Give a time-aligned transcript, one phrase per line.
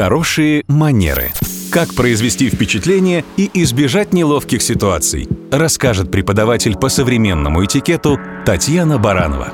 [0.00, 1.32] Хорошие манеры.
[1.72, 8.16] Как произвести впечатление и избежать неловких ситуаций, расскажет преподаватель по современному этикету
[8.46, 9.52] Татьяна Баранова.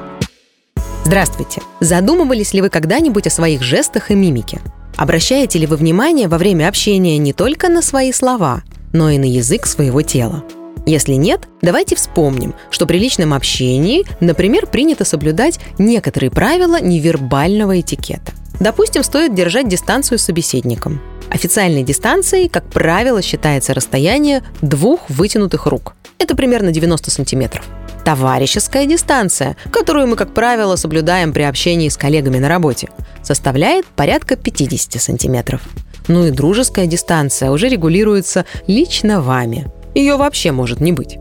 [1.06, 1.62] Здравствуйте!
[1.80, 4.60] Задумывались ли вы когда-нибудь о своих жестах и мимике?
[4.96, 9.24] Обращаете ли вы внимание во время общения не только на свои слова, но и на
[9.24, 10.44] язык своего тела?
[10.84, 18.32] Если нет, давайте вспомним, что при личном общении, например, принято соблюдать некоторые правила невербального этикета.
[18.60, 21.00] Допустим, стоит держать дистанцию с собеседником.
[21.30, 25.94] Официальной дистанцией, как правило, считается расстояние двух вытянутых рук.
[26.18, 27.64] Это примерно 90 сантиметров.
[28.04, 32.88] Товарищеская дистанция, которую мы, как правило, соблюдаем при общении с коллегами на работе,
[33.22, 35.62] составляет порядка 50 сантиметров.
[36.06, 39.66] Ну и дружеская дистанция уже регулируется лично вами.
[39.94, 41.18] Ее вообще может не быть.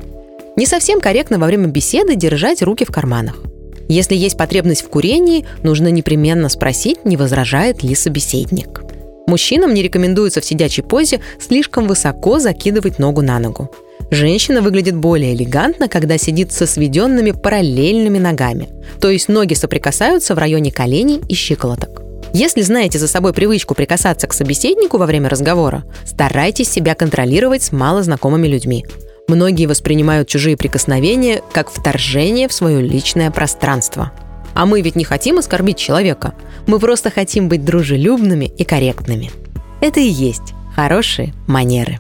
[0.56, 3.38] Не совсем корректно во время беседы держать руки в карманах.
[3.88, 8.82] Если есть потребность в курении, нужно непременно спросить, не возражает ли собеседник.
[9.28, 13.72] Мужчинам не рекомендуется в сидячей позе слишком высоко закидывать ногу на ногу.
[14.12, 20.38] Женщина выглядит более элегантно, когда сидит со сведенными параллельными ногами, то есть ноги соприкасаются в
[20.38, 22.02] районе коленей и щиколоток.
[22.34, 27.72] Если знаете за собой привычку прикасаться к собеседнику во время разговора, старайтесь себя контролировать с
[27.72, 28.86] малознакомыми людьми.
[29.34, 34.12] Многие воспринимают чужие прикосновения как вторжение в свое личное пространство.
[34.54, 36.36] А мы ведь не хотим оскорбить человека.
[36.68, 39.32] Мы просто хотим быть дружелюбными и корректными.
[39.82, 42.00] Это и есть хорошие манеры.